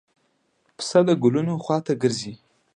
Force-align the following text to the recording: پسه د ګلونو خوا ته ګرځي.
پسه 0.77 0.99
د 1.07 1.09
ګلونو 1.23 1.53
خوا 1.63 1.77
ته 1.85 1.93
ګرځي. 2.01 2.33